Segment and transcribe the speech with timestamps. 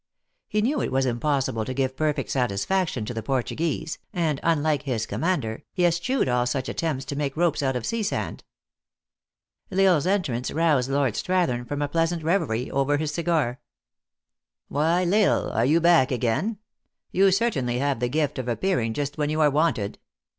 [0.47, 5.05] He knew it was impossible to give perfect satisfaction to the Portuguese, and unlike his
[5.05, 8.43] commander, he eschewed all such attempts to make ropes out of sea sand.
[9.71, 13.59] L lsle s entrance roused Lord Strathern from a pleasant reverie over his cigar."
[14.69, 15.51] Why, L Isle!
[15.51, 16.57] are you back again?
[17.11, 19.99] You cer tainly have the gift of appearing just when you are wanted.